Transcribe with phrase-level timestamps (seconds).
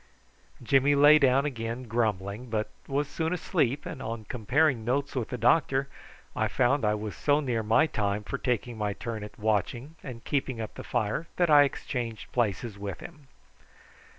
[0.63, 5.37] Jimmy lay down again grumbling, but was soon asleep, and on comparing notes with the
[5.37, 5.89] doctor
[6.35, 10.23] I found I was so near my time for taking my turn at watching and
[10.23, 13.27] keeping up the fire that I exchanged places with him.